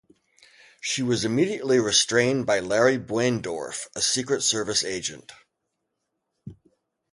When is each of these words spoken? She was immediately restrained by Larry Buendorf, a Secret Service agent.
She 0.79 1.03
was 1.03 1.23
immediately 1.23 1.77
restrained 1.77 2.47
by 2.47 2.59
Larry 2.59 2.97
Buendorf, 2.97 3.87
a 3.95 4.01
Secret 4.01 4.41
Service 4.41 4.83
agent. 4.83 5.31